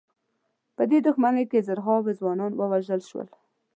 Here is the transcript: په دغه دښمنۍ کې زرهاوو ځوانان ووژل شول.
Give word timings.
په 0.75 0.83
دغه 0.89 0.99
دښمنۍ 1.07 1.43
کې 1.51 1.65
زرهاوو 1.67 2.17
ځوانان 2.19 2.51
ووژل 2.55 3.01
شول. 3.09 3.27